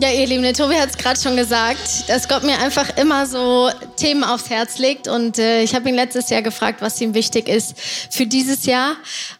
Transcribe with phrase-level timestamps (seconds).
[0.00, 3.26] Ja, ihr Lieben, der Tobi hat es gerade schon gesagt, dass Gott mir einfach immer
[3.26, 5.06] so Themen aufs Herz legt.
[5.06, 7.78] Und äh, ich habe ihn letztes Jahr gefragt, was ihm wichtig ist
[8.10, 8.96] für dieses Jahr.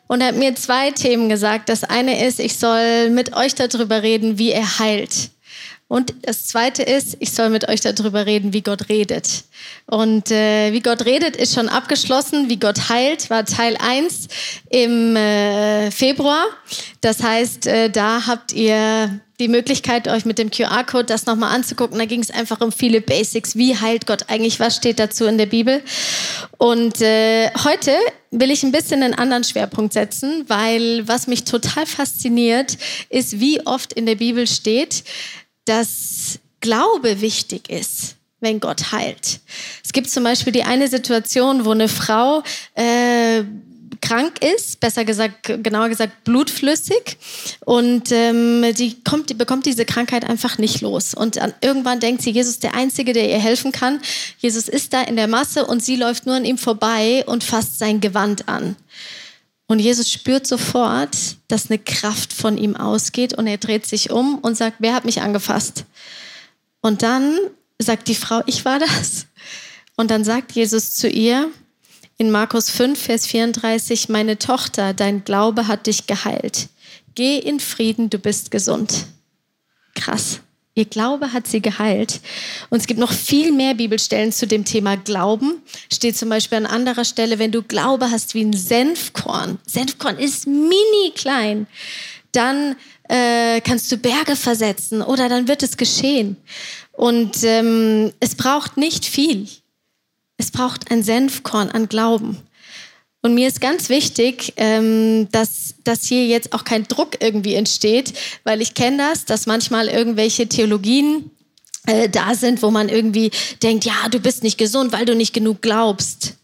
[0.07, 1.69] Und er hat mir zwei Themen gesagt.
[1.69, 5.31] Das eine ist, ich soll mit euch darüber reden, wie er heilt.
[5.95, 9.45] Und das Zweite ist, ich soll mit euch darüber reden, wie Gott redet.
[9.87, 12.49] Und äh, wie Gott redet, ist schon abgeschlossen.
[12.49, 14.27] Wie Gott heilt, war Teil 1
[14.71, 16.47] im äh, Februar.
[17.01, 21.97] Das heißt, äh, da habt ihr die Möglichkeit, euch mit dem QR-Code das nochmal anzugucken.
[21.97, 23.55] Da ging es einfach um viele Basics.
[23.55, 24.59] Wie heilt Gott eigentlich?
[24.59, 25.81] Was steht dazu in der Bibel?
[26.59, 27.93] Und äh, heute
[28.33, 32.79] will ich ein bisschen einen anderen Schwerpunkt setzen, weil was mich total fasziniert,
[33.11, 35.05] ist, wie oft in der Bibel steht,
[35.65, 39.41] dass Glaube wichtig ist wenn Gott heilt.
[39.83, 42.43] Es gibt zum Beispiel die eine Situation, wo eine Frau
[42.75, 43.43] äh,
[44.01, 47.17] krank ist, besser gesagt, genauer gesagt blutflüssig
[47.65, 51.15] und ähm, die, kommt, die bekommt diese Krankheit einfach nicht los.
[51.15, 54.01] Und an, irgendwann denkt sie, Jesus ist der Einzige, der ihr helfen kann.
[54.39, 57.79] Jesus ist da in der Masse und sie läuft nur an ihm vorbei und fasst
[57.79, 58.77] sein Gewand an.
[59.67, 64.39] Und Jesus spürt sofort, dass eine Kraft von ihm ausgeht und er dreht sich um
[64.39, 65.85] und sagt, wer hat mich angefasst?
[66.81, 67.39] Und dann
[67.79, 69.27] sagt die Frau, ich war das.
[69.97, 71.51] Und dann sagt Jesus zu ihr
[72.19, 76.69] in Markus 5, Vers 34, meine Tochter, dein Glaube hat dich geheilt.
[77.15, 79.07] Geh in Frieden, du bist gesund.
[79.95, 80.41] Krass.
[80.77, 82.21] Ihr Glaube hat sie geheilt.
[82.69, 85.63] Und es gibt noch viel mehr Bibelstellen zu dem Thema Glauben.
[85.93, 89.59] Steht zum Beispiel an anderer Stelle, wenn du Glaube hast wie ein Senfkorn.
[89.67, 91.69] Senfkorn ist mini klein.
[92.33, 92.75] Dann
[93.09, 96.37] äh, kannst du Berge versetzen oder dann wird es geschehen.
[96.91, 99.47] Und ähm, es braucht nicht viel.
[100.39, 102.39] Es braucht ein Senfkorn an Glauben.
[103.25, 108.13] Und mir ist ganz wichtig, ähm, dass, dass hier jetzt auch kein Druck irgendwie entsteht,
[108.45, 111.31] weil ich kenne das, dass manchmal irgendwelche Theologien
[111.87, 113.31] äh, da sind, wo man irgendwie
[113.63, 116.35] denkt, ja, du bist nicht gesund, weil du nicht genug glaubst.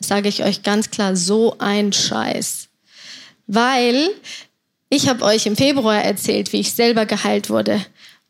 [0.00, 2.68] Sage ich euch ganz klar, so ein Scheiß.
[3.46, 4.08] Weil
[4.88, 7.84] ich habe euch im Februar erzählt, wie ich selber geheilt wurde.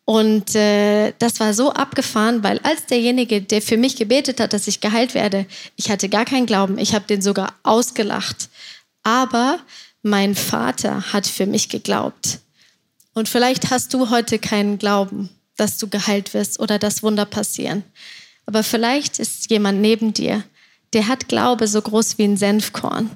[0.04, 4.66] Und äh, das war so abgefahren, weil als derjenige, der für mich gebetet hat, dass
[4.66, 5.46] ich geheilt werde,
[5.76, 8.48] ich hatte gar keinen Glauben, ich habe den sogar ausgelacht.
[9.04, 9.60] Aber
[10.02, 12.40] mein Vater hat für mich geglaubt.
[13.14, 17.84] Und vielleicht hast du heute keinen Glauben, dass du geheilt wirst oder dass Wunder passieren.
[18.46, 20.42] Aber vielleicht ist jemand neben dir,
[20.92, 23.10] der hat Glaube so groß wie ein Senfkorn.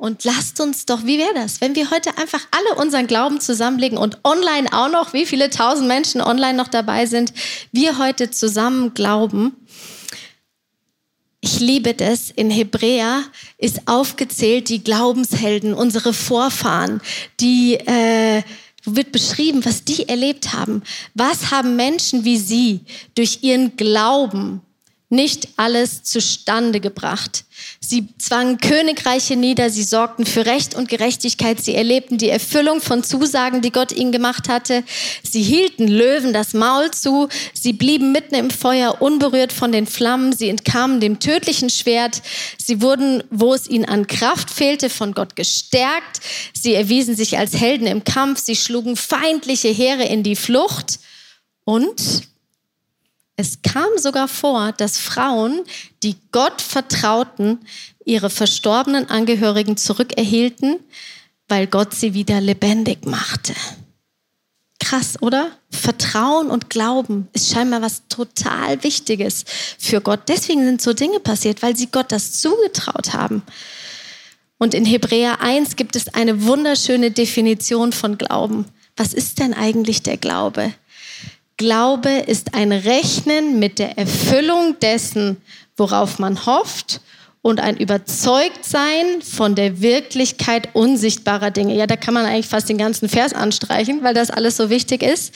[0.00, 3.98] Und lasst uns doch, wie wäre das, wenn wir heute einfach alle unseren Glauben zusammenlegen
[3.98, 7.34] und online auch noch, wie viele tausend Menschen online noch dabei sind,
[7.70, 9.54] wir heute zusammen glauben.
[11.42, 12.30] Ich liebe das.
[12.30, 13.24] In Hebräer
[13.58, 17.02] ist aufgezählt die Glaubenshelden, unsere Vorfahren,
[17.38, 18.42] die äh,
[18.86, 20.82] wird beschrieben, was die erlebt haben.
[21.12, 22.80] Was haben Menschen wie sie
[23.14, 24.62] durch ihren Glauben
[25.10, 27.44] nicht alles zustande gebracht?
[27.80, 33.02] Sie zwangen Königreiche nieder, sie sorgten für Recht und Gerechtigkeit, sie erlebten die Erfüllung von
[33.02, 34.84] Zusagen, die Gott ihnen gemacht hatte.
[35.22, 40.32] Sie hielten Löwen das Maul zu, sie blieben mitten im Feuer unberührt von den Flammen,
[40.32, 42.22] sie entkamen dem tödlichen Schwert,
[42.56, 46.20] sie wurden, wo es ihnen an Kraft fehlte, von Gott gestärkt,
[46.54, 51.00] sie erwiesen sich als Helden im Kampf, sie schlugen feindliche Heere in die Flucht
[51.64, 52.29] und
[53.40, 55.62] es kam sogar vor, dass Frauen,
[56.02, 57.58] die Gott vertrauten,
[58.04, 60.78] ihre verstorbenen Angehörigen zurückerhielten,
[61.48, 63.54] weil Gott sie wieder lebendig machte.
[64.78, 65.50] Krass, oder?
[65.70, 69.44] Vertrauen und Glauben ist scheinbar was total Wichtiges
[69.78, 70.20] für Gott.
[70.28, 73.42] Deswegen sind so Dinge passiert, weil sie Gott das zugetraut haben.
[74.58, 78.66] Und in Hebräer 1 gibt es eine wunderschöne Definition von Glauben.
[78.96, 80.74] Was ist denn eigentlich der Glaube?
[81.60, 85.36] Glaube ist ein Rechnen mit der Erfüllung dessen,
[85.76, 87.02] worauf man hofft
[87.42, 91.76] und ein Überzeugtsein von der Wirklichkeit unsichtbarer Dinge.
[91.76, 95.02] Ja, da kann man eigentlich fast den ganzen Vers anstreichen, weil das alles so wichtig
[95.02, 95.34] ist.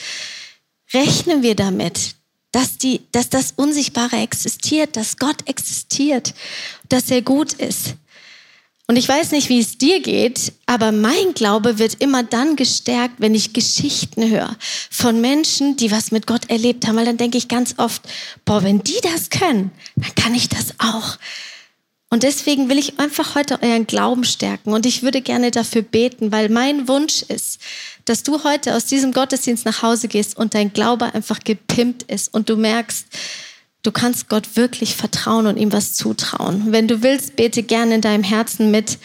[0.95, 2.15] Rechnen wir damit,
[2.51, 6.33] dass, die, dass das Unsichtbare existiert, dass Gott existiert,
[6.89, 7.97] dass er gut ist.
[8.87, 13.15] Und ich weiß nicht, wie es dir geht, aber mein Glaube wird immer dann gestärkt,
[13.17, 14.55] wenn ich Geschichten höre
[14.91, 16.95] von Menschen, die was mit Gott erlebt haben.
[16.95, 18.03] Weil dann denke ich ganz oft,
[18.45, 21.17] boah, wenn die das können, dann kann ich das auch.
[22.11, 24.71] Und deswegen will ich einfach heute euren Glauben stärken.
[24.71, 27.59] Und ich würde gerne dafür beten, weil mein Wunsch ist,
[28.05, 32.31] dass du heute aus diesem Gottesdienst nach Hause gehst und dein Glaube einfach gepimpt ist
[32.33, 33.07] und du merkst,
[33.85, 36.71] Du kannst Gott wirklich vertrauen und ihm was zutrauen.
[36.71, 38.97] Wenn du willst, bete gerne in deinem Herzen mit.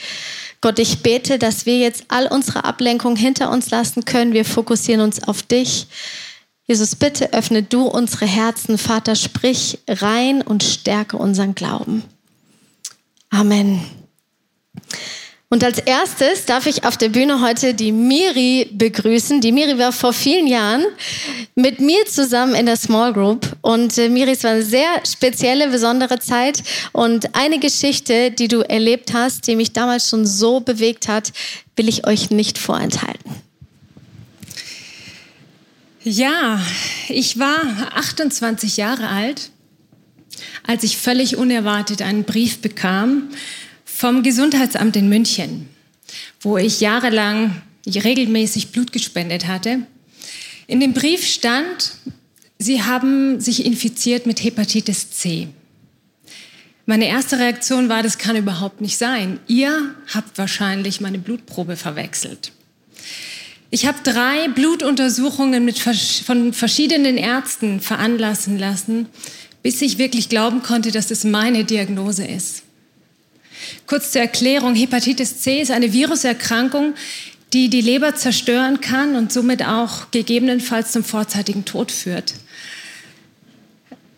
[0.63, 4.33] Gott, ich bete, dass wir jetzt all unsere Ablenkung hinter uns lassen können.
[4.33, 5.87] Wir fokussieren uns auf dich.
[6.65, 8.79] Jesus, bitte öffne du unsere Herzen.
[8.79, 12.03] Vater, sprich rein und stärke unseren Glauben.
[13.29, 13.85] Amen.
[15.53, 19.41] Und als erstes darf ich auf der Bühne heute die Miri begrüßen.
[19.41, 20.85] Die Miri war vor vielen Jahren
[21.57, 23.57] mit mir zusammen in der Small Group.
[23.61, 26.63] Und äh, Miri, es war eine sehr spezielle, besondere Zeit.
[26.93, 31.33] Und eine Geschichte, die du erlebt hast, die mich damals schon so bewegt hat,
[31.75, 33.35] will ich euch nicht vorenthalten.
[36.05, 36.61] Ja,
[37.09, 37.61] ich war
[37.97, 39.51] 28 Jahre alt,
[40.65, 43.31] als ich völlig unerwartet einen Brief bekam
[44.01, 45.69] vom Gesundheitsamt in München,
[46.41, 49.81] wo ich jahrelang regelmäßig Blut gespendet hatte.
[50.67, 51.93] In dem Brief stand,
[52.59, 55.49] Sie haben sich infiziert mit Hepatitis C.
[56.87, 59.39] Meine erste Reaktion war, das kann überhaupt nicht sein.
[59.49, 62.53] Ihr habt wahrscheinlich meine Blutprobe verwechselt.
[63.69, 69.09] Ich habe drei Blutuntersuchungen mit, von verschiedenen Ärzten veranlassen lassen,
[69.63, 72.63] bis ich wirklich glauben konnte, dass es meine Diagnose ist.
[73.87, 76.95] Kurz zur Erklärung, Hepatitis C ist eine Viruserkrankung,
[77.53, 82.35] die die Leber zerstören kann und somit auch gegebenenfalls zum vorzeitigen Tod führt.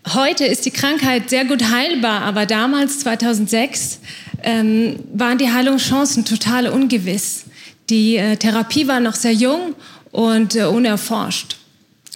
[0.08, 4.00] Heute ist die Krankheit sehr gut heilbar, aber damals, 2006,
[4.42, 7.44] ähm, waren die Heilungschancen total ungewiss.
[7.88, 9.74] Die äh, Therapie war noch sehr jung
[10.10, 11.56] und äh, unerforscht.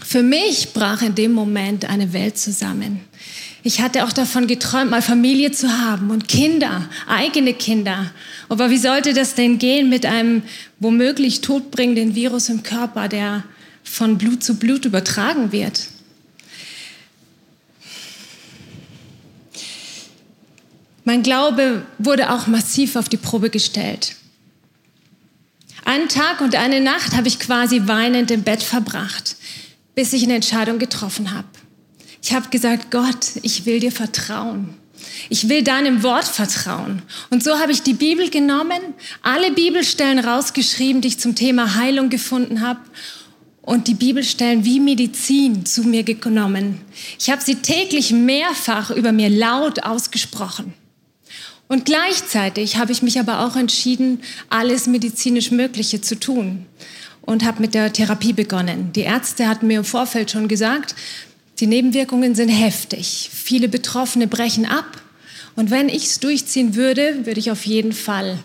[0.02, 3.00] Für mich brach in dem Moment eine Welt zusammen.
[3.66, 8.12] Ich hatte auch davon geträumt, mal Familie zu haben und Kinder, eigene Kinder.
[8.48, 10.44] Aber wie sollte das denn gehen mit einem
[10.78, 13.42] womöglich todbringenden Virus im Körper, der
[13.82, 15.88] von Blut zu Blut übertragen wird?
[21.02, 24.14] Mein Glaube wurde auch massiv auf die Probe gestellt.
[25.84, 29.34] Einen Tag und eine Nacht habe ich quasi weinend im Bett verbracht,
[29.96, 31.48] bis ich eine Entscheidung getroffen habe.
[32.26, 34.74] Ich habe gesagt, Gott, ich will dir vertrauen.
[35.28, 37.02] Ich will deinem Wort vertrauen.
[37.30, 38.80] Und so habe ich die Bibel genommen,
[39.22, 42.80] alle Bibelstellen rausgeschrieben, die ich zum Thema Heilung gefunden habe
[43.62, 46.80] und die Bibelstellen wie Medizin zu mir genommen.
[47.16, 50.74] Ich habe sie täglich mehrfach über mir laut ausgesprochen.
[51.68, 54.20] Und gleichzeitig habe ich mich aber auch entschieden,
[54.50, 56.66] alles medizinisch Mögliche zu tun
[57.20, 58.92] und habe mit der Therapie begonnen.
[58.94, 60.96] Die Ärzte hatten mir im Vorfeld schon gesagt,
[61.58, 63.30] die Nebenwirkungen sind heftig.
[63.32, 65.02] Viele Betroffene brechen ab.
[65.54, 68.38] Und wenn ich es durchziehen würde, würde ich auf jeden Fall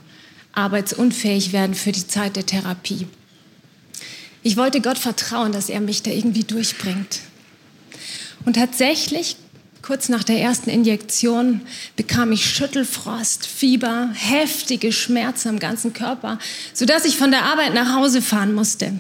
[0.54, 3.08] arbeitsunfähig werden für die Zeit der Therapie.
[4.44, 7.20] Ich wollte Gott vertrauen, dass er mich da irgendwie durchbringt.
[8.46, 9.36] Und tatsächlich,
[9.82, 11.62] kurz nach der ersten Injektion,
[11.96, 16.40] bekam ich Schüttelfrost, Fieber, heftige Schmerzen am ganzen Körper,
[16.74, 18.94] sodass ich von der Arbeit nach Hause fahren musste.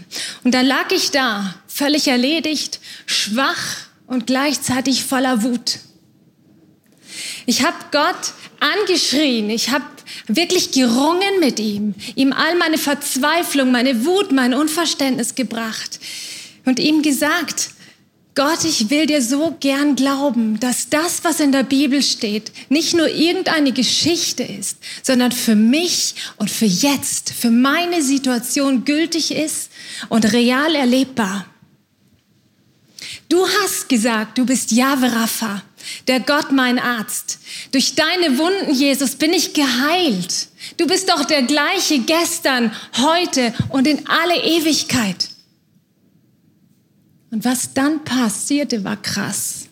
[0.43, 5.79] Und dann lag ich da, völlig erledigt, schwach, und gleichzeitig voller Wut.
[7.45, 9.85] Ich habe Gott angeschrien, ich habe
[10.27, 16.01] wirklich gerungen mit ihm, ihm all meine Verzweiflung, meine Wut, mein Unverständnis gebracht
[16.65, 17.69] und ihm gesagt,
[18.35, 22.93] Gott, ich will dir so gern glauben, dass das, was in der Bibel steht, nicht
[22.93, 29.71] nur irgendeine Geschichte ist, sondern für mich und für jetzt, für meine Situation gültig ist
[30.09, 31.45] und real erlebbar.
[33.31, 35.61] Du hast gesagt, du bist Jahwe Rapha,
[36.07, 37.39] der Gott mein Arzt.
[37.71, 40.49] Durch deine Wunden, Jesus, bin ich geheilt.
[40.75, 45.29] Du bist doch der gleiche gestern, heute und in alle Ewigkeit.
[47.31, 49.69] Und was dann passierte, war krass.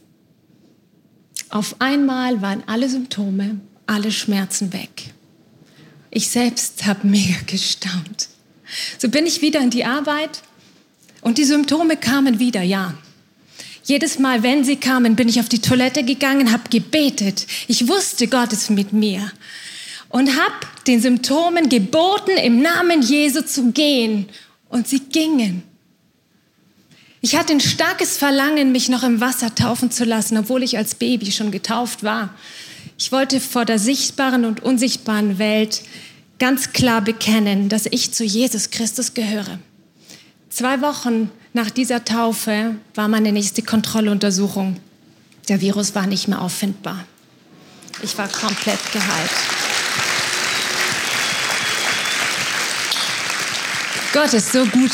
[1.49, 5.13] Auf einmal waren alle Symptome, alle Schmerzen weg.
[6.11, 8.29] Ich selbst habe mega gestaunt.
[8.97, 10.43] So bin ich wieder in die Arbeit
[11.19, 12.93] und die Symptome kamen wieder, ja.
[13.89, 17.47] Jedes Mal, wenn sie kamen, bin ich auf die Toilette gegangen, habe gebetet.
[17.67, 19.31] Ich wusste, Gott ist mit mir.
[20.09, 20.53] Und habe
[20.85, 24.29] den Symptomen geboten, im Namen Jesu zu gehen.
[24.69, 25.63] Und sie gingen.
[27.21, 30.93] Ich hatte ein starkes Verlangen, mich noch im Wasser taufen zu lassen, obwohl ich als
[30.93, 32.35] Baby schon getauft war.
[32.99, 35.81] Ich wollte vor der sichtbaren und unsichtbaren Welt
[36.37, 39.57] ganz klar bekennen, dass ich zu Jesus Christus gehöre.
[40.51, 44.77] Zwei Wochen nach dieser Taufe war meine nächste Kontrolluntersuchung.
[45.47, 47.05] Der Virus war nicht mehr auffindbar.
[48.03, 49.31] Ich war komplett geheilt.
[54.13, 54.91] Gott ist so gut.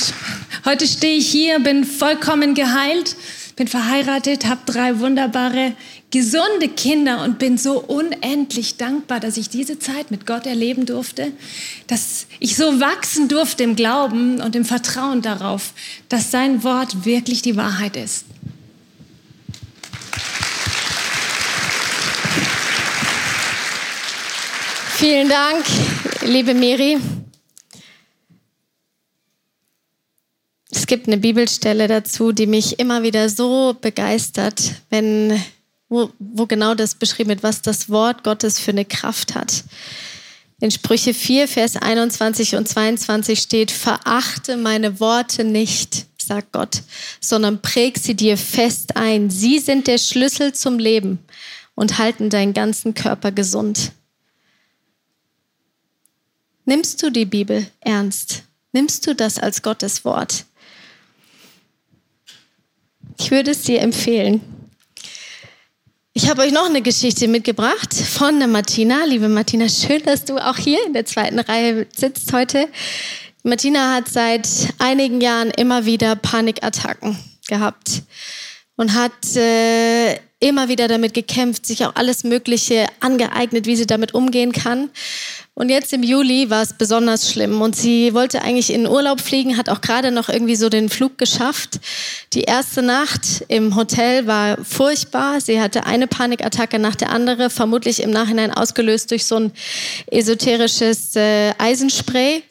[0.65, 3.15] Heute stehe ich hier, bin vollkommen geheilt,
[3.55, 5.73] bin verheiratet, habe drei wunderbare,
[6.11, 11.31] gesunde Kinder und bin so unendlich dankbar, dass ich diese Zeit mit Gott erleben durfte,
[11.87, 15.73] dass ich so wachsen durfte im Glauben und im Vertrauen darauf,
[16.09, 18.25] dass sein Wort wirklich die Wahrheit ist.
[24.97, 25.65] Vielen Dank,
[26.25, 26.97] liebe Miri.
[30.75, 35.41] Es gibt eine Bibelstelle dazu, die mich immer wieder so begeistert, wenn,
[35.87, 39.63] wo, wo genau das beschrieben wird, was das Wort Gottes für eine Kraft hat.
[40.59, 46.81] In Sprüche 4, Vers 21 und 22 steht, verachte meine Worte nicht, sagt Gott,
[47.21, 49.29] sondern präg sie dir fest ein.
[49.29, 51.19] Sie sind der Schlüssel zum Leben
[51.75, 53.93] und halten deinen ganzen Körper gesund.
[56.65, 58.43] Nimmst du die Bibel ernst?
[58.73, 60.45] Nimmst du das als Gottes Wort?
[63.17, 64.41] Ich würde es dir empfehlen.
[66.13, 69.05] Ich habe euch noch eine Geschichte mitgebracht von der Martina.
[69.05, 72.67] Liebe Martina, schön, dass du auch hier in der zweiten Reihe sitzt heute.
[73.43, 74.47] Martina hat seit
[74.79, 77.17] einigen Jahren immer wieder Panikattacken
[77.47, 78.03] gehabt
[78.75, 84.13] und hat äh, immer wieder damit gekämpft, sich auch alles Mögliche angeeignet, wie sie damit
[84.13, 84.89] umgehen kann.
[85.57, 89.55] Und jetzt im Juli war es besonders schlimm und sie wollte eigentlich in Urlaub fliegen,
[89.55, 91.79] hat auch gerade noch irgendwie so den Flug geschafft.
[92.33, 95.39] Die erste Nacht im Hotel war furchtbar.
[95.39, 99.53] Sie hatte eine Panikattacke nach der andere, vermutlich im Nachhinein ausgelöst durch so ein
[100.07, 102.43] esoterisches äh, Eisenspray.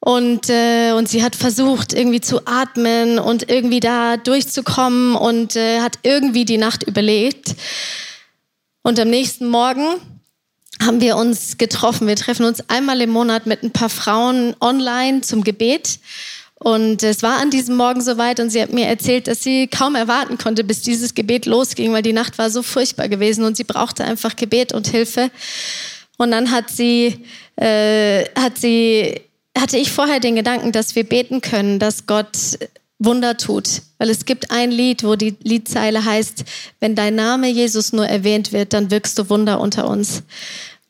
[0.00, 5.80] Und, äh, und sie hat versucht, irgendwie zu atmen und irgendwie da durchzukommen und äh,
[5.80, 7.54] hat irgendwie die Nacht überlebt.
[8.82, 10.00] Und am nächsten Morgen
[10.82, 12.06] haben wir uns getroffen.
[12.06, 15.98] Wir treffen uns einmal im Monat mit ein paar Frauen online zum Gebet.
[16.58, 19.94] Und es war an diesem Morgen soweit und sie hat mir erzählt, dass sie kaum
[19.94, 23.64] erwarten konnte, bis dieses Gebet losging, weil die Nacht war so furchtbar gewesen und sie
[23.64, 25.30] brauchte einfach Gebet und Hilfe.
[26.16, 29.20] Und dann hat sie, äh, hat sie
[29.56, 32.58] hatte ich vorher den Gedanken, dass wir beten können, dass Gott
[32.98, 33.82] Wunder tut.
[33.98, 36.44] Weil es gibt ein Lied, wo die Liedzeile heißt,
[36.80, 40.22] wenn dein Name Jesus nur erwähnt wird, dann wirkst du Wunder unter uns.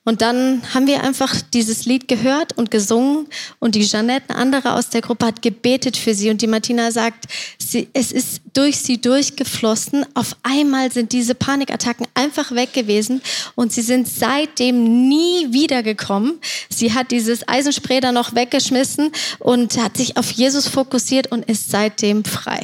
[0.07, 3.27] Und dann haben wir einfach dieses Lied gehört und gesungen
[3.59, 6.93] und die Jeanette, eine andere aus der Gruppe, hat gebetet für sie und die Martina
[6.93, 7.25] sagt,
[7.59, 10.07] sie, es ist durch sie durchgeflossen.
[10.15, 13.21] Auf einmal sind diese Panikattacken einfach weg gewesen
[13.57, 16.39] und sie sind seitdem nie wiedergekommen.
[16.71, 19.11] Sie hat dieses Eisenspray dann noch weggeschmissen
[19.41, 22.61] und hat sich auf Jesus fokussiert und ist seitdem frei.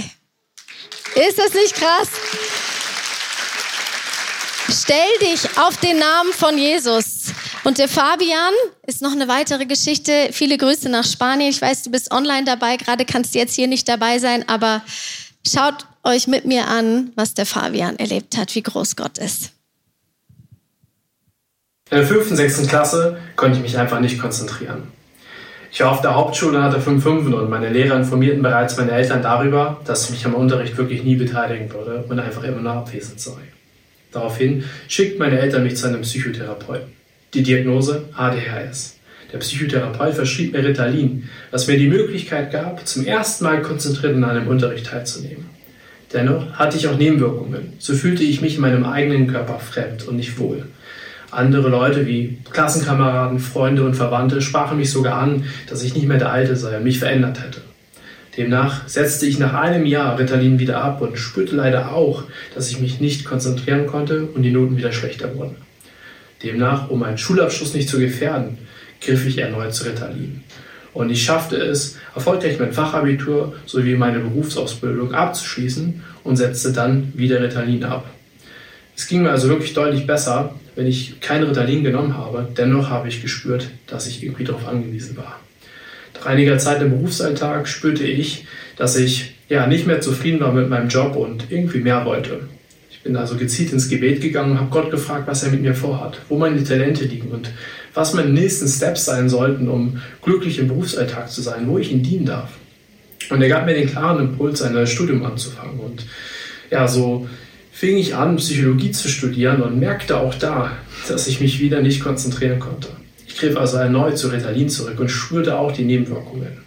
[1.16, 2.08] Ist das nicht krass?
[4.72, 7.32] Stell dich auf den Namen von Jesus.
[7.62, 8.54] Und der Fabian
[8.86, 10.30] ist noch eine weitere Geschichte.
[10.32, 11.50] Viele Grüße nach Spanien.
[11.50, 12.78] Ich weiß, du bist online dabei.
[12.78, 14.80] Gerade kannst du jetzt hier nicht dabei sein, aber
[15.46, 19.50] schaut euch mit mir an, was der Fabian erlebt hat, wie groß Gott ist.
[21.90, 24.84] In der fünften, sechsten Klasse konnte ich mich einfach nicht konzentrieren.
[25.70, 28.92] Ich war auf der Hauptschule und hatte fünf Fünfen und meine Lehrer informierten bereits meine
[28.92, 32.72] Eltern darüber, dass ich mich am Unterricht wirklich nie beteiligen würde und einfach immer nur
[32.72, 33.52] abwesend sei.
[34.12, 36.92] Daraufhin schickt meine Eltern mich zu einem Psychotherapeuten.
[37.34, 38.98] Die Diagnose ADHS.
[39.32, 44.24] Der Psychotherapeut verschrieb mir Ritalin, was mir die Möglichkeit gab, zum ersten Mal konzentriert an
[44.24, 45.46] einem Unterricht teilzunehmen.
[46.12, 47.72] Dennoch hatte ich auch Nebenwirkungen.
[47.78, 50.66] So fühlte ich mich in meinem eigenen Körper fremd und nicht wohl.
[51.30, 56.18] Andere Leute wie Klassenkameraden, Freunde und Verwandte sprachen mich sogar an, dass ich nicht mehr
[56.18, 57.62] der Alte sei und mich verändert hätte.
[58.36, 62.24] Demnach setzte ich nach einem Jahr Ritalin wieder ab und spürte leider auch,
[62.54, 65.56] dass ich mich nicht konzentrieren konnte und die Noten wieder schlechter wurden.
[66.42, 68.58] Demnach, um meinen Schulabschluss nicht zu gefährden,
[69.02, 70.42] griff ich erneut zu Ritalin.
[70.94, 77.42] Und ich schaffte es, erfolgreich mein Fachabitur sowie meine Berufsausbildung abzuschließen und setzte dann wieder
[77.42, 78.06] Ritalin ab.
[78.96, 82.48] Es ging mir also wirklich deutlich besser, wenn ich kein Ritalin genommen habe.
[82.56, 85.40] Dennoch habe ich gespürt, dass ich irgendwie darauf angewiesen war.
[86.22, 90.68] Nach einiger Zeit im Berufsalltag spürte ich, dass ich ja nicht mehr zufrieden war mit
[90.68, 92.42] meinem Job und irgendwie mehr wollte.
[92.92, 95.74] Ich bin also gezielt ins Gebet gegangen und habe Gott gefragt, was er mit mir
[95.74, 97.50] vorhat, wo meine Talente liegen und
[97.92, 102.04] was meine nächsten Steps sein sollten, um glücklich im Berufsalltag zu sein, wo ich ihn
[102.04, 102.50] dienen darf.
[103.28, 105.80] Und er gab mir den klaren Impuls, ein neues Studium anzufangen.
[105.80, 106.06] Und
[106.70, 107.28] ja, so
[107.72, 110.70] fing ich an, Psychologie zu studieren und merkte auch da,
[111.08, 112.90] dass ich mich wieder nicht konzentrieren konnte.
[113.32, 116.58] Ich griff also erneut zu Ritalin zurück und spürte auch die Nebenwirkungen.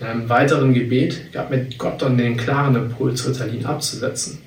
[0.00, 4.38] In einem weiteren Gebet gab mir Gott dann den klaren Impuls, Ritalin abzusetzen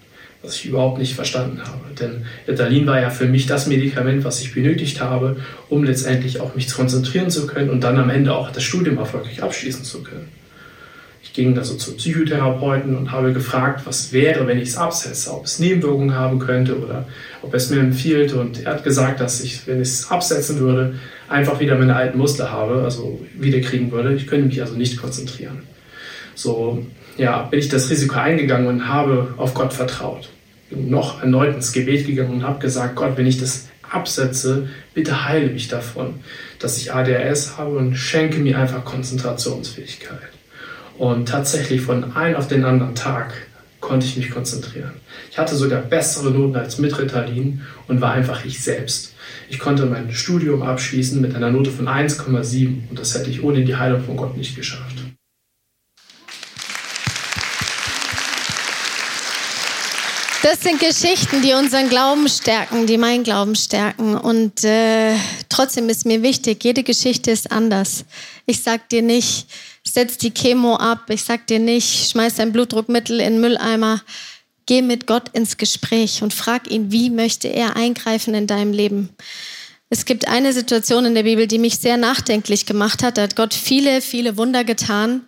[0.47, 1.93] was ich überhaupt nicht verstanden habe.
[1.99, 5.37] Denn Ritalin war ja für mich das Medikament, was ich benötigt habe,
[5.69, 9.41] um letztendlich auch mich konzentrieren zu können und dann am Ende auch das Studium erfolgreich
[9.41, 10.29] abschließen zu können.
[11.23, 15.33] Ich ging da so zu Psychotherapeuten und habe gefragt, was wäre, wenn ich es absetze,
[15.33, 17.07] ob es Nebenwirkungen haben könnte oder
[17.41, 18.33] ob es mir empfiehlt.
[18.33, 20.95] Und er hat gesagt, dass ich, wenn ich es absetzen würde,
[21.29, 24.13] einfach wieder meine alten Muster habe, also wieder kriegen würde.
[24.13, 25.63] Ich könnte mich also nicht konzentrieren.
[26.35, 26.85] So,
[27.17, 30.29] ja, bin ich das Risiko eingegangen und habe auf Gott vertraut.
[30.69, 35.25] Bin noch erneut ins Gebet gegangen und habe gesagt, Gott, wenn ich das absetze, bitte
[35.25, 36.15] heile mich davon,
[36.59, 40.29] dass ich ADHS habe und schenke mir einfach Konzentrationsfähigkeit.
[40.97, 43.33] Und tatsächlich von einem auf den anderen Tag
[43.79, 44.93] konnte ich mich konzentrieren.
[45.31, 49.13] Ich hatte sogar bessere Noten als mit Ritalin und war einfach ich selbst.
[49.49, 53.63] Ich konnte mein Studium abschließen mit einer Note von 1,7 und das hätte ich ohne
[53.63, 54.97] die Heilung von Gott nicht geschafft.
[60.49, 64.15] Das sind Geschichten, die unseren Glauben stärken, die meinen Glauben stärken.
[64.15, 65.13] Und äh,
[65.49, 68.05] trotzdem ist mir wichtig, jede Geschichte ist anders.
[68.45, 69.47] Ich sag dir nicht,
[69.83, 71.09] setz die Chemo ab.
[71.09, 74.01] Ich sag dir nicht, schmeiß dein Blutdruckmittel in den Mülleimer.
[74.67, 79.09] Geh mit Gott ins Gespräch und frag ihn, wie möchte er eingreifen in deinem Leben.
[79.89, 83.17] Es gibt eine Situation in der Bibel, die mich sehr nachdenklich gemacht hat.
[83.17, 85.21] Da hat Gott viele, viele Wunder getan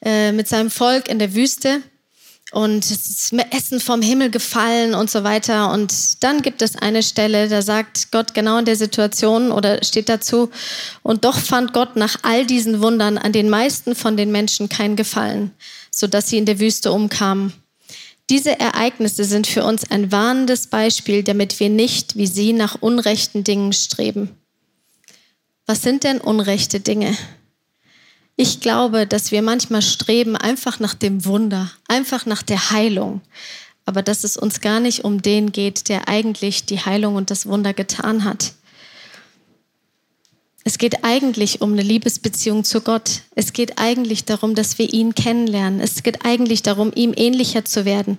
[0.00, 1.82] äh, mit seinem Volk in der Wüste
[2.54, 5.72] und es ist Essen vom Himmel gefallen und so weiter.
[5.72, 10.08] Und dann gibt es eine Stelle, da sagt Gott genau in der Situation oder steht
[10.08, 10.50] dazu,
[11.02, 14.94] und doch fand Gott nach all diesen Wundern an den meisten von den Menschen kein
[14.94, 15.50] Gefallen,
[15.90, 17.52] sodass sie in der Wüste umkamen.
[18.30, 23.44] Diese Ereignisse sind für uns ein warnendes Beispiel, damit wir nicht wie sie nach unrechten
[23.44, 24.30] Dingen streben.
[25.66, 27.16] Was sind denn unrechte Dinge?
[28.36, 33.20] Ich glaube, dass wir manchmal streben einfach nach dem Wunder, einfach nach der Heilung,
[33.84, 37.46] aber dass es uns gar nicht um den geht, der eigentlich die Heilung und das
[37.46, 38.54] Wunder getan hat.
[40.64, 43.20] Es geht eigentlich um eine Liebesbeziehung zu Gott.
[43.34, 45.80] Es geht eigentlich darum, dass wir ihn kennenlernen.
[45.80, 48.16] Es geht eigentlich darum, ihm ähnlicher zu werden.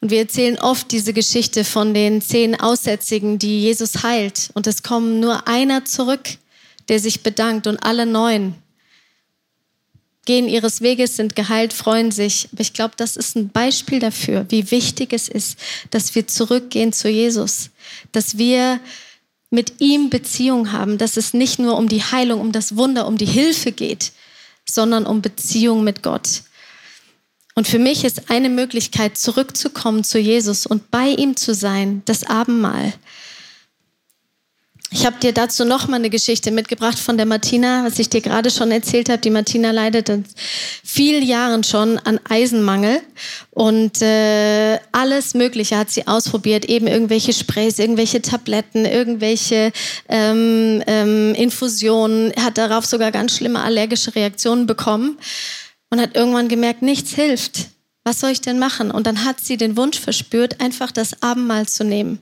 [0.00, 4.50] Und wir erzählen oft diese Geschichte von den zehn Aussätzigen, die Jesus heilt.
[4.54, 6.38] Und es kommt nur einer zurück,
[6.88, 8.54] der sich bedankt und alle neun
[10.24, 12.48] gehen ihres Weges, sind geheilt, freuen sich.
[12.52, 15.58] Aber ich glaube, das ist ein Beispiel dafür, wie wichtig es ist,
[15.90, 17.70] dass wir zurückgehen zu Jesus,
[18.12, 18.80] dass wir
[19.52, 23.18] mit ihm Beziehung haben, dass es nicht nur um die Heilung, um das Wunder, um
[23.18, 24.12] die Hilfe geht,
[24.68, 26.42] sondern um Beziehung mit Gott.
[27.54, 32.24] Und für mich ist eine Möglichkeit, zurückzukommen zu Jesus und bei ihm zu sein, das
[32.24, 32.94] Abendmahl.
[34.94, 38.20] Ich habe dir dazu noch mal eine Geschichte mitgebracht von der Martina, was ich dir
[38.20, 39.22] gerade schon erzählt habe.
[39.22, 40.24] Die Martina leidet seit
[40.84, 43.00] vielen Jahren schon an Eisenmangel
[43.50, 49.72] und äh, alles Mögliche hat sie ausprobiert, eben irgendwelche Sprays, irgendwelche Tabletten, irgendwelche
[50.10, 55.16] ähm, ähm, Infusionen, hat darauf sogar ganz schlimme allergische Reaktionen bekommen
[55.88, 57.70] und hat irgendwann gemerkt, nichts hilft.
[58.04, 58.90] Was soll ich denn machen?
[58.90, 62.18] Und dann hat sie den Wunsch verspürt, einfach das Abendmahl zu nehmen.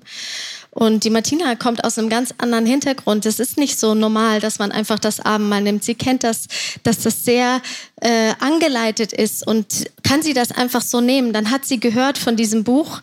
[0.72, 3.26] Und die Martina kommt aus einem ganz anderen Hintergrund.
[3.26, 5.82] Es ist nicht so normal, dass man einfach das Abendmahl nimmt.
[5.82, 6.46] Sie kennt das,
[6.84, 7.60] dass das sehr
[8.00, 11.32] äh, angeleitet ist und kann sie das einfach so nehmen.
[11.32, 13.02] Dann hat sie gehört von diesem Buch,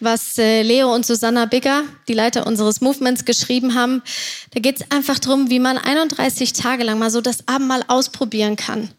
[0.00, 4.02] was äh, Leo und Susanna Bigger, die Leiter unseres Movements, geschrieben haben.
[4.50, 8.56] Da geht es einfach darum, wie man 31 Tage lang mal so das Abendmahl ausprobieren
[8.56, 8.90] kann.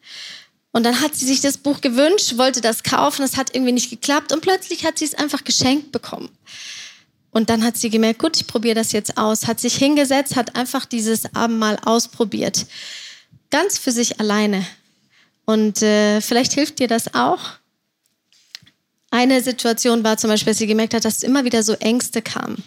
[0.72, 3.90] Und dann hat sie sich das Buch gewünscht, wollte das kaufen, es hat irgendwie nicht
[3.90, 6.30] geklappt und plötzlich hat sie es einfach geschenkt bekommen.
[7.32, 10.56] Und dann hat sie gemerkt, gut, ich probiere das jetzt aus, hat sich hingesetzt, hat
[10.56, 12.66] einfach dieses Abendmahl ausprobiert.
[13.50, 14.66] Ganz für sich alleine.
[15.46, 17.40] Und äh, vielleicht hilft dir das auch.
[19.10, 22.62] Eine Situation war zum Beispiel, dass sie gemerkt hat, dass immer wieder so Ängste kamen.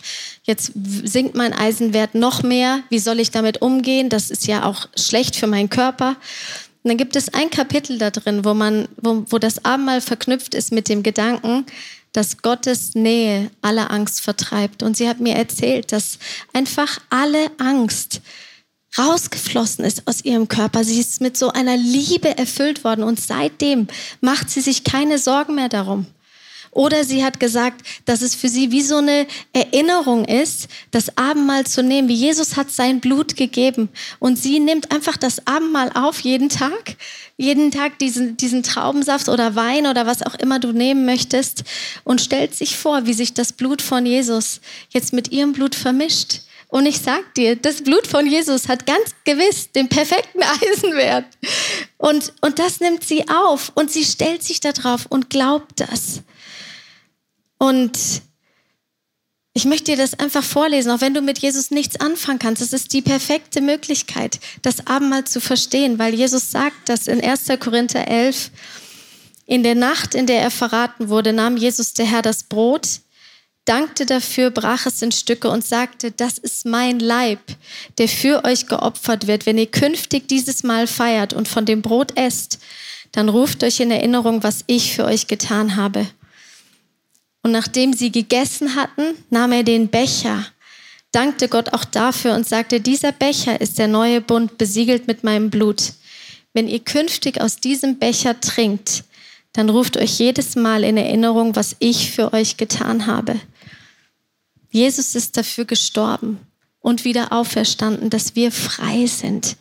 [0.44, 2.82] Jetzt sinkt mein Eisenwert noch mehr.
[2.88, 4.08] Wie soll ich damit umgehen?
[4.08, 6.16] Das ist ja auch schlecht für meinen Körper.
[6.82, 10.54] Und dann gibt es ein Kapitel da drin, wo man, wo, wo das Abendmahl verknüpft
[10.54, 11.66] ist mit dem Gedanken,
[12.12, 14.82] dass Gottes Nähe alle Angst vertreibt.
[14.82, 16.18] Und sie hat mir erzählt, dass
[16.52, 18.20] einfach alle Angst
[18.98, 20.82] rausgeflossen ist aus ihrem Körper.
[20.82, 23.86] Sie ist mit so einer Liebe erfüllt worden und seitdem
[24.20, 26.06] macht sie sich keine Sorgen mehr darum.
[26.72, 31.66] Oder sie hat gesagt, dass es für sie wie so eine Erinnerung ist, das Abendmahl
[31.66, 33.88] zu nehmen, wie Jesus hat sein Blut gegeben.
[34.20, 36.96] Und sie nimmt einfach das Abendmahl auf jeden Tag.
[37.36, 41.64] Jeden Tag diesen, diesen Traubensaft oder Wein oder was auch immer du nehmen möchtest
[42.04, 46.42] und stellt sich vor, wie sich das Blut von Jesus jetzt mit ihrem Blut vermischt.
[46.68, 51.26] Und ich sag dir, das Blut von Jesus hat ganz gewiss den perfekten Eisenwert.
[51.98, 56.22] Und, und das nimmt sie auf und sie stellt sich darauf und glaubt das.
[57.60, 58.22] Und
[59.52, 62.62] Ich möchte dir das einfach vorlesen, auch wenn du mit Jesus nichts anfangen kannst.
[62.62, 67.48] Es ist die perfekte Möglichkeit, das Abendmahl zu verstehen, weil Jesus sagt das in 1.
[67.58, 68.52] Korinther 11.
[69.46, 73.00] In der Nacht, in der er verraten wurde, nahm Jesus der Herr das Brot,
[73.64, 77.40] dankte dafür, brach es in Stücke und sagte, das ist mein Leib,
[77.98, 79.46] der für euch geopfert wird.
[79.46, 82.60] Wenn ihr künftig dieses Mal feiert und von dem Brot esst,
[83.10, 86.06] dann ruft euch in Erinnerung, was ich für euch getan habe.
[87.42, 90.46] Und nachdem sie gegessen hatten, nahm er den Becher,
[91.12, 95.50] dankte Gott auch dafür und sagte, dieser Becher ist der neue Bund, besiegelt mit meinem
[95.50, 95.94] Blut.
[96.52, 99.04] Wenn ihr künftig aus diesem Becher trinkt,
[99.52, 103.40] dann ruft euch jedes Mal in Erinnerung, was ich für euch getan habe.
[104.70, 106.38] Jesus ist dafür gestorben
[106.80, 109.56] und wieder auferstanden, dass wir frei sind,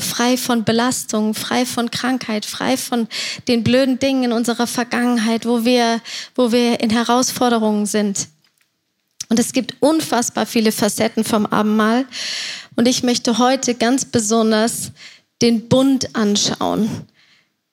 [0.00, 3.08] frei von Belastung, frei von Krankheit, frei von
[3.48, 6.00] den blöden Dingen in unserer Vergangenheit, wo wir,
[6.34, 8.28] wo wir in Herausforderungen sind.
[9.28, 12.04] Und es gibt unfassbar viele Facetten vom Abendmahl.
[12.76, 14.90] Und ich möchte heute ganz besonders
[15.40, 17.06] den Bund anschauen,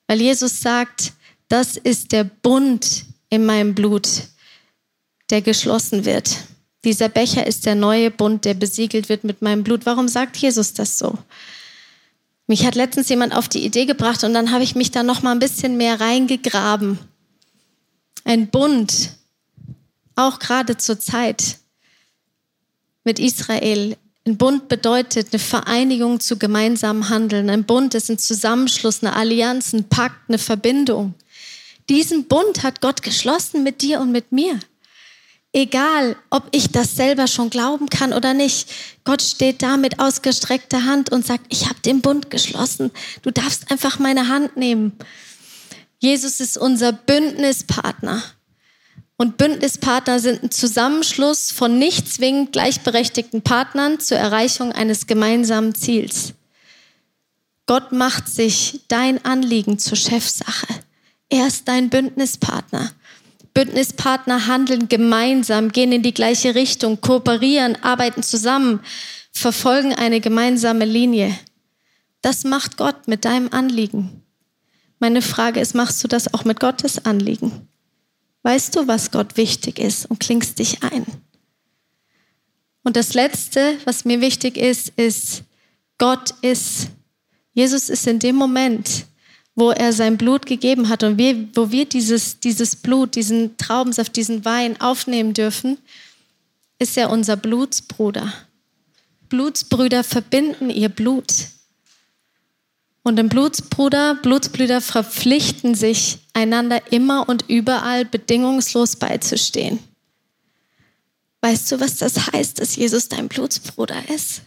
[0.06, 1.12] weil Jesus sagt,
[1.48, 4.08] das ist der Bund in meinem Blut,
[5.30, 6.30] der geschlossen wird.
[6.84, 9.84] Dieser Becher ist der neue Bund, der besiegelt wird mit meinem Blut.
[9.84, 11.18] Warum sagt Jesus das so?
[12.48, 15.22] Mich hat letztens jemand auf die Idee gebracht und dann habe ich mich da noch
[15.22, 16.98] mal ein bisschen mehr reingegraben.
[18.24, 19.10] Ein Bund,
[20.16, 21.58] auch gerade zur Zeit
[23.04, 23.98] mit Israel.
[24.26, 27.50] Ein Bund bedeutet eine Vereinigung zu gemeinsamem Handeln.
[27.50, 31.14] Ein Bund ist ein Zusammenschluss, eine Allianz, ein Pakt, eine Verbindung.
[31.90, 34.58] Diesen Bund hat Gott geschlossen mit dir und mit mir.
[35.52, 38.70] Egal, ob ich das selber schon glauben kann oder nicht,
[39.04, 42.90] Gott steht da mit ausgestreckter Hand und sagt, ich habe den Bund geschlossen.
[43.22, 44.92] Du darfst einfach meine Hand nehmen.
[45.98, 48.22] Jesus ist unser Bündnispartner.
[49.16, 56.34] Und Bündnispartner sind ein Zusammenschluss von nicht zwingend gleichberechtigten Partnern zur Erreichung eines gemeinsamen Ziels.
[57.66, 60.68] Gott macht sich dein Anliegen zur Chefsache.
[61.30, 62.92] Er ist dein Bündnispartner.
[63.58, 68.78] Bündnispartner handeln gemeinsam, gehen in die gleiche Richtung, kooperieren, arbeiten zusammen,
[69.32, 71.36] verfolgen eine gemeinsame Linie.
[72.22, 74.22] Das macht Gott mit deinem Anliegen.
[75.00, 77.66] Meine Frage ist, machst du das auch mit Gottes Anliegen?
[78.44, 81.04] Weißt du, was Gott wichtig ist und klingst dich ein?
[82.84, 85.42] Und das Letzte, was mir wichtig ist, ist,
[85.98, 86.90] Gott ist,
[87.54, 89.06] Jesus ist in dem Moment,
[89.58, 94.14] wo er sein Blut gegeben hat und wir, wo wir dieses, dieses Blut, diesen Traubensaft,
[94.14, 95.78] diesen Wein aufnehmen dürfen,
[96.78, 98.32] ist er unser Blutsbruder.
[99.28, 101.48] Blutsbrüder verbinden ihr Blut.
[103.02, 109.80] Und ein Blutsbruder, Blutsbrüder verpflichten sich, einander immer und überall bedingungslos beizustehen.
[111.40, 114.42] Weißt du, was das heißt, dass Jesus dein Blutsbruder ist?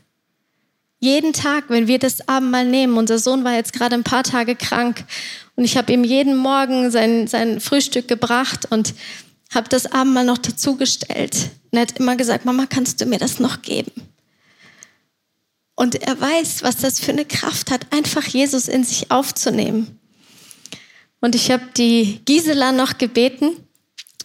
[1.04, 4.56] Jeden Tag, wenn wir das Abendmahl nehmen, unser Sohn war jetzt gerade ein paar Tage
[4.56, 5.04] krank
[5.56, 8.94] und ich habe ihm jeden Morgen sein, sein Frühstück gebracht und
[9.52, 11.50] habe das Abendmahl noch dazugestellt.
[11.72, 13.92] Und er hat immer gesagt, Mama, kannst du mir das noch geben?
[15.74, 20.00] Und er weiß, was das für eine Kraft hat, einfach Jesus in sich aufzunehmen.
[21.20, 23.58] Und ich habe die Gisela noch gebeten,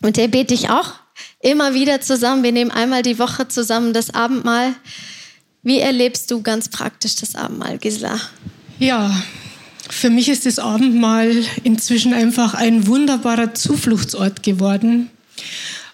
[0.03, 0.93] und der bete ich auch
[1.41, 2.43] immer wieder zusammen.
[2.43, 4.75] Wir nehmen einmal die Woche zusammen das Abendmahl.
[5.67, 8.21] Wie erlebst du ganz praktisch das Abendmahl, Gisela?
[8.79, 9.21] Ja,
[9.91, 15.11] für mich ist das Abendmahl inzwischen einfach ein wunderbarer Zufluchtsort geworden,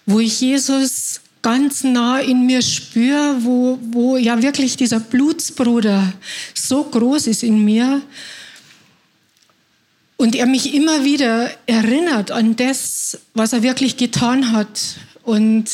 [0.05, 6.13] wo ich Jesus ganz nah in mir spüre, wo, wo ja wirklich dieser Blutsbruder
[6.53, 8.03] so groß ist in mir
[10.17, 15.65] und er mich immer wieder erinnert an das, was er wirklich getan hat, und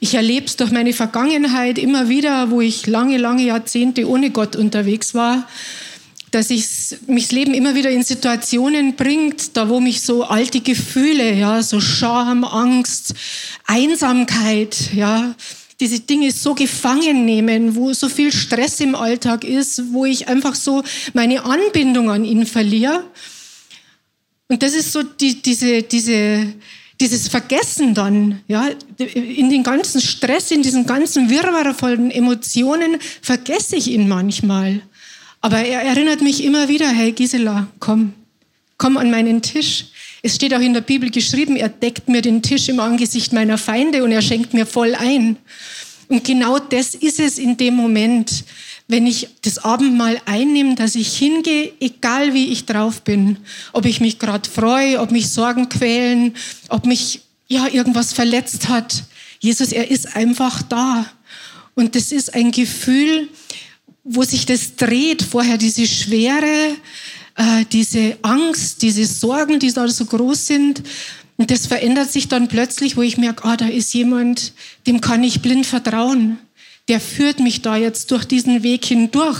[0.00, 4.56] ich erlebe es durch meine Vergangenheit immer wieder, wo ich lange, lange Jahrzehnte ohne Gott
[4.56, 5.46] unterwegs war,
[6.30, 6.66] dass ich
[7.06, 11.62] mich das Leben immer wieder in Situationen bringt, da wo mich so alte Gefühle, ja,
[11.62, 13.14] so Scham, Angst,
[13.66, 15.34] Einsamkeit, ja,
[15.80, 20.54] diese Dinge so gefangen nehmen, wo so viel Stress im Alltag ist, wo ich einfach
[20.54, 23.04] so meine Anbindung an ihn verliere.
[24.48, 26.54] Und das ist so die, diese, diese,
[27.00, 33.76] dieses Vergessen dann, ja, in den ganzen Stress, in diesen ganzen Wirrwarr von Emotionen vergesse
[33.76, 34.82] ich ihn manchmal.
[35.40, 38.14] Aber er erinnert mich immer wieder, hey Gisela, komm,
[38.76, 39.86] komm an meinen Tisch.
[40.22, 43.58] Es steht auch in der Bibel geschrieben, er deckt mir den Tisch im Angesicht meiner
[43.58, 45.36] Feinde und er schenkt mir voll ein.
[46.08, 48.44] Und genau das ist es in dem Moment,
[48.88, 53.36] wenn ich das Abendmahl einnehme, dass ich hingehe, egal wie ich drauf bin.
[53.74, 56.34] Ob ich mich gerade freue, ob mich Sorgen quälen,
[56.70, 59.04] ob mich ja irgendwas verletzt hat.
[59.40, 61.06] Jesus, er ist einfach da.
[61.74, 63.28] Und das ist ein Gefühl,
[64.04, 66.74] wo sich das dreht, vorher diese Schwere,
[67.36, 70.82] äh, diese Angst, diese Sorgen, die da so groß sind.
[71.36, 74.54] Und das verändert sich dann plötzlich, wo ich merke, ah, da ist jemand,
[74.86, 76.38] dem kann ich blind vertrauen.
[76.88, 79.38] Der führt mich da jetzt durch diesen Weg hindurch.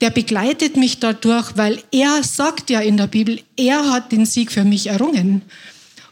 [0.00, 4.52] Der begleitet mich dadurch, weil er sagt ja in der Bibel, er hat den Sieg
[4.52, 5.42] für mich errungen.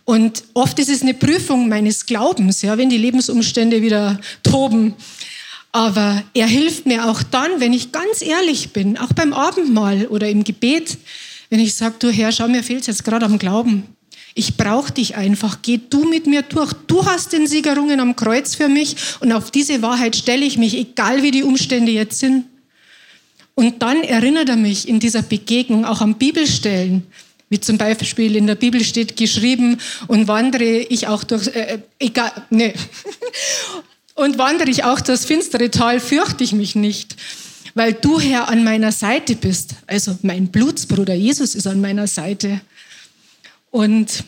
[0.05, 4.95] Und oft ist es eine Prüfung meines Glaubens, ja, wenn die Lebensumstände wieder toben.
[5.73, 10.29] Aber er hilft mir auch dann, wenn ich ganz ehrlich bin, auch beim Abendmahl oder
[10.29, 10.97] im Gebet,
[11.51, 13.96] wenn ich sage, du Herr, schau, mir fehlt jetzt gerade am Glauben.
[14.39, 15.61] Ich brauche dich einfach.
[15.63, 16.75] Geh du mit mir durch.
[16.87, 20.59] Du hast den Sieg errungen am Kreuz für mich und auf diese Wahrheit stelle ich
[20.59, 22.45] mich, egal wie die Umstände jetzt sind.
[23.55, 27.07] Und dann erinnert er mich in dieser Begegnung auch an Bibelstellen,
[27.49, 31.79] wie zum Beispiel in der Bibel steht geschrieben und wandere ich auch durch, äh, äh
[31.99, 32.75] egal, nee.
[34.15, 37.17] Und wandere ich auch das finstere Tal, fürchte ich mich nicht,
[37.75, 39.75] weil du, Herr, an meiner Seite bist.
[39.87, 42.63] Also mein Blutsbruder Jesus ist an meiner Seite.
[43.77, 44.25] Und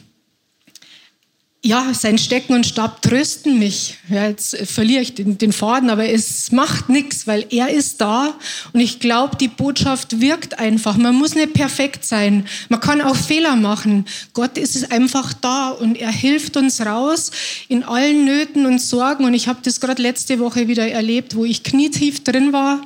[1.64, 3.96] ja, sein Stecken und Stab trösten mich.
[4.10, 8.34] Ja, jetzt verliere ich den, den Faden, aber es macht nichts, weil er ist da
[8.74, 10.98] und ich glaube, die Botschaft wirkt einfach.
[10.98, 12.46] Man muss nicht perfekt sein.
[12.68, 14.04] Man kann auch Fehler machen.
[14.34, 17.30] Gott ist einfach da und er hilft uns raus
[17.68, 19.24] in allen Nöten und Sorgen.
[19.24, 22.82] Und ich habe das gerade letzte Woche wieder erlebt, wo ich knietief drin war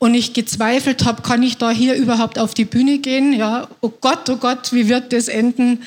[0.00, 3.34] und ich gezweifelt habe, kann ich da hier überhaupt auf die Bühne gehen?
[3.34, 5.82] Ja, oh Gott, oh Gott, wie wird das enden?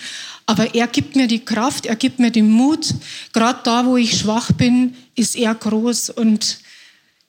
[0.45, 2.93] Aber er gibt mir die Kraft, er gibt mir den Mut.
[3.33, 6.11] Gerade da, wo ich schwach bin, ist er groß.
[6.11, 6.59] Und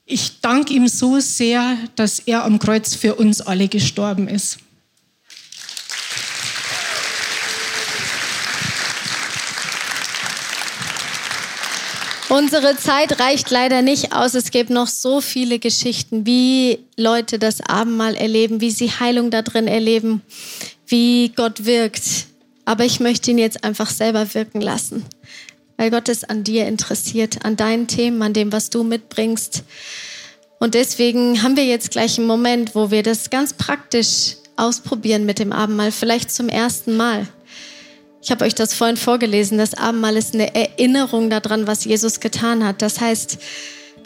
[0.05, 4.59] ich danke ihm so sehr, dass er am Kreuz für uns alle gestorben ist.
[12.37, 14.35] Unsere Zeit reicht leider nicht aus.
[14.35, 19.43] Es gibt noch so viele Geschichten, wie Leute das Abendmahl erleben, wie sie Heilung da
[19.43, 20.21] drin erleben,
[20.89, 22.03] wie Gott wirkt.
[22.65, 25.05] Aber ich möchte ihn jetzt einfach selber wirken lassen,
[25.77, 29.63] weil Gott ist an dir interessiert, an deinen Themen, an dem, was du mitbringst.
[30.59, 35.39] Und deswegen haben wir jetzt gleich einen Moment, wo wir das ganz praktisch ausprobieren mit
[35.39, 37.29] dem Abendmahl, vielleicht zum ersten Mal.
[38.25, 39.59] Ich habe euch das vorhin vorgelesen.
[39.59, 42.81] Das Abendmahl ist eine Erinnerung daran, was Jesus getan hat.
[42.81, 43.37] Das heißt,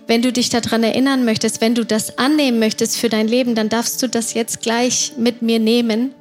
[0.08, 3.68] wenn du dich daran erinnern möchtest, wenn du das annehmen möchtest für dein Leben, dann
[3.68, 6.14] darfst du das jetzt gleich mit mir nehmen.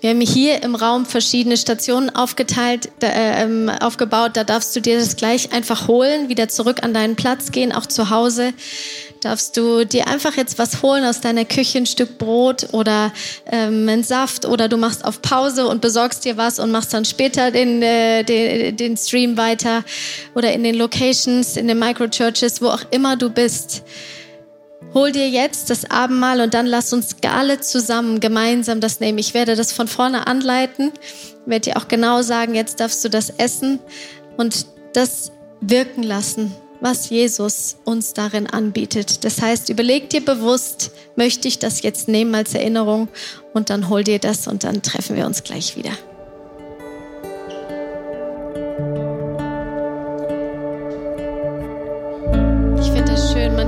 [0.00, 4.32] Wir haben hier im Raum verschiedene Stationen aufgeteilt, äh, ähm, aufgebaut.
[4.34, 7.86] Da darfst du dir das gleich einfach holen, wieder zurück an deinen Platz gehen, auch
[7.86, 8.54] zu Hause.
[9.20, 13.12] Darfst du dir einfach jetzt was holen aus deiner Küche, ein Stück Brot oder
[13.46, 17.04] ähm, einen Saft oder du machst auf Pause und besorgst dir was und machst dann
[17.04, 19.84] später den, äh, den, den Stream weiter
[20.34, 23.82] oder in den Locations, in den Microchurches, wo auch immer du bist.
[24.94, 29.18] Hol dir jetzt das Abendmahl und dann lass uns alle zusammen gemeinsam das nehmen.
[29.18, 30.92] Ich werde das von vorne anleiten,
[31.44, 33.80] werde dir auch genau sagen, jetzt darfst du das essen
[34.38, 35.30] und das
[35.60, 39.24] wirken lassen, was Jesus uns darin anbietet.
[39.24, 43.08] Das heißt, überleg dir bewusst, möchte ich das jetzt nehmen als Erinnerung
[43.52, 45.92] und dann hol dir das und dann treffen wir uns gleich wieder.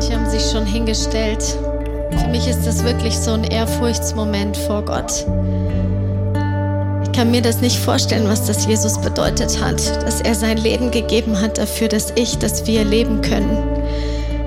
[0.03, 1.42] manche haben sich schon hingestellt.
[2.11, 5.27] Für mich ist das wirklich so ein Ehrfurchtsmoment vor Gott.
[7.12, 10.90] Ich kann mir das nicht vorstellen, was das Jesus bedeutet hat, dass er sein Leben
[10.90, 13.59] gegeben hat dafür, dass ich, dass wir leben können.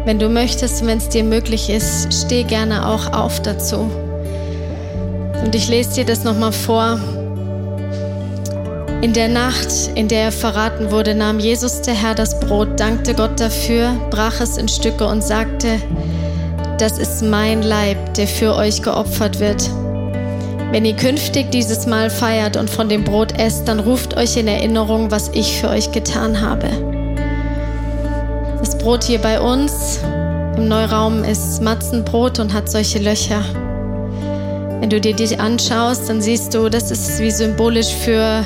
[0.04, 3.92] Wenn du möchtest, wenn es dir möglich ist, steh gerne auch auf dazu.
[5.44, 7.00] Und ich lese dir das nochmal vor.
[9.04, 13.14] In der Nacht, in der er verraten wurde, nahm Jesus der Herr das Brot, dankte
[13.14, 15.80] Gott dafür, brach es in Stücke und sagte,
[16.80, 19.70] das ist mein Leib, der für euch geopfert wird.
[20.76, 24.46] Wenn ihr künftig dieses Mal feiert und von dem Brot esst, dann ruft euch in
[24.46, 26.68] Erinnerung, was ich für euch getan habe.
[28.60, 30.02] Das Brot hier bei uns
[30.58, 33.42] im Neuraum ist Matzenbrot und hat solche Löcher.
[34.82, 38.44] Wenn du dir die anschaust, dann siehst du, das ist wie symbolisch für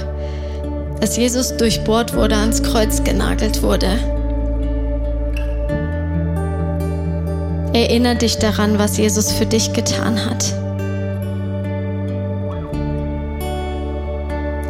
[1.02, 3.98] dass Jesus durchbohrt wurde, ans Kreuz genagelt wurde.
[7.74, 10.69] Erinnere dich daran, was Jesus für dich getan hat.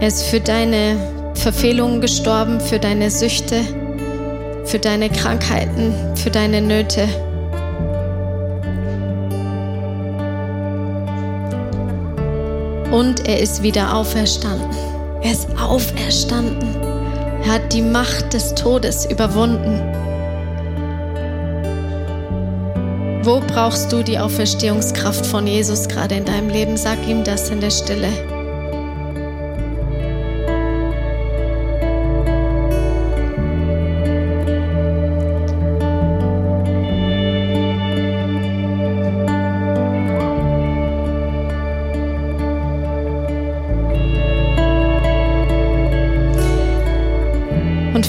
[0.02, 0.96] Er ist für deine
[1.34, 3.62] Verfehlungen gestorben, für deine Süchte,
[4.64, 7.08] für deine Krankheiten, für deine Nöte.
[12.92, 14.70] Und er ist wieder auferstanden.
[15.22, 16.76] Er ist auferstanden
[17.44, 19.82] Er hat die Macht des Todes überwunden.
[23.24, 26.78] Wo brauchst du die Auferstehungskraft von Jesus gerade in deinem Leben?
[26.78, 28.38] Sag ihm das in der Stille.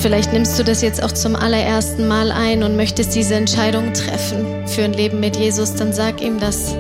[0.01, 4.67] Vielleicht nimmst du das jetzt auch zum allerersten Mal ein und möchtest diese Entscheidung treffen
[4.67, 6.75] für ein Leben mit Jesus, dann sag ihm das.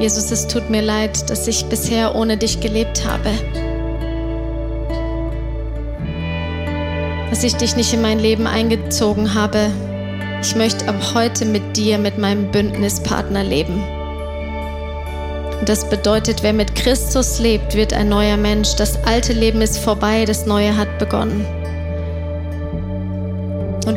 [0.00, 3.30] Jesus, es tut mir leid, dass ich bisher ohne dich gelebt habe.
[7.30, 9.70] Dass ich dich nicht in mein Leben eingezogen habe.
[10.40, 13.82] Ich möchte ab heute mit dir, mit meinem Bündnispartner leben.
[15.58, 18.76] Und das bedeutet, wer mit Christus lebt, wird ein neuer Mensch.
[18.76, 21.44] Das alte Leben ist vorbei, das neue hat begonnen.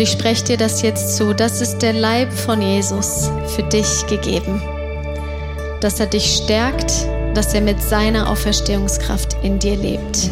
[0.01, 1.31] Und ich spreche dir das jetzt zu.
[1.31, 4.59] Das ist der Leib von Jesus für dich gegeben.
[5.79, 6.91] Dass er dich stärkt,
[7.35, 10.31] dass er mit seiner Auferstehungskraft in dir lebt.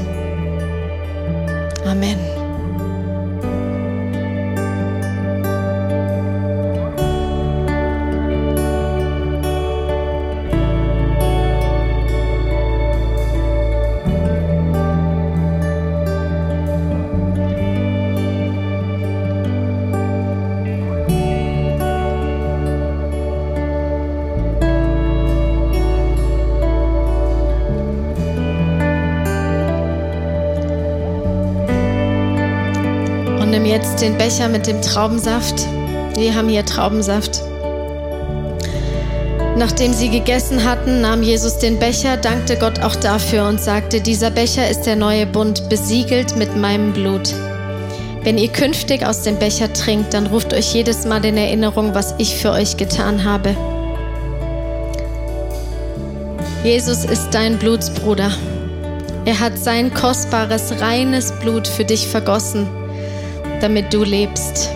[1.85, 2.38] Amen.
[34.29, 35.65] Becher mit dem Traubensaft.
[36.13, 37.41] Wir haben hier Traubensaft.
[39.57, 44.29] Nachdem sie gegessen hatten, nahm Jesus den Becher, dankte Gott auch dafür und sagte, dieser
[44.29, 47.33] Becher ist der neue Bund, besiegelt mit meinem Blut.
[48.21, 52.13] Wenn ihr künftig aus dem Becher trinkt, dann ruft euch jedes Mal in Erinnerung, was
[52.19, 53.55] ich für euch getan habe.
[56.63, 58.29] Jesus ist dein Blutsbruder.
[59.25, 62.67] Er hat sein kostbares, reines Blut für dich vergossen,
[63.61, 64.69] damit du lebst.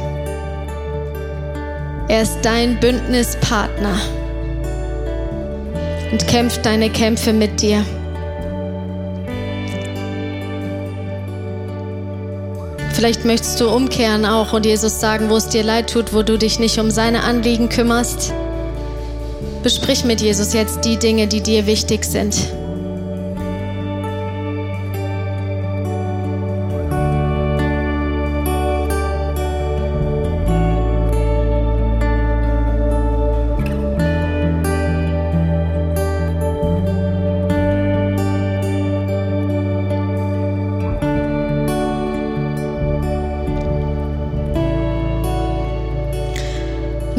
[2.08, 3.98] Er ist dein Bündnispartner
[6.12, 7.84] und kämpft deine Kämpfe mit dir.
[12.94, 16.38] Vielleicht möchtest du umkehren auch und Jesus sagen, wo es dir leid tut, wo du
[16.38, 18.32] dich nicht um seine Anliegen kümmerst.
[19.64, 22.36] Besprich mit Jesus jetzt die Dinge, die dir wichtig sind.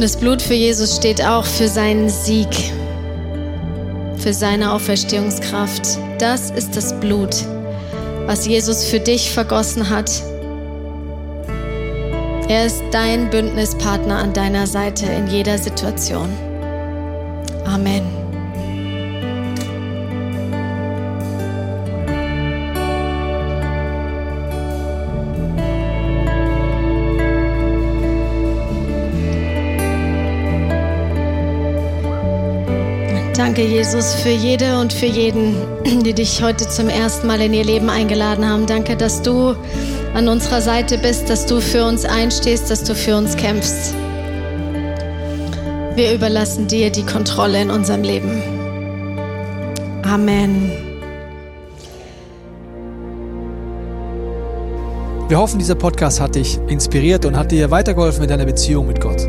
[0.05, 2.51] Das Blut für Jesus steht auch für seinen Sieg,
[4.19, 5.99] für seine Auferstehungskraft.
[6.19, 7.35] Das ist das Blut,
[8.27, 10.11] was Jesus für dich vergossen hat.
[12.51, 16.29] Er ist dein Bündnispartner an deiner Seite in jeder Situation.
[17.65, 18.24] Amen.
[33.45, 35.55] Danke, Jesus, für jede und für jeden,
[36.03, 38.65] die dich heute zum ersten Mal in ihr Leben eingeladen haben.
[38.65, 39.55] Danke, dass du
[40.15, 43.95] an unserer Seite bist, dass du für uns einstehst, dass du für uns kämpfst.
[45.95, 48.43] Wir überlassen dir die Kontrolle in unserem Leben.
[50.05, 50.73] Amen.
[55.29, 59.03] Wir hoffen, dieser Podcast hat dich inspiriert und hat dir weitergeholfen in deiner Beziehung mit
[59.03, 59.29] Gott.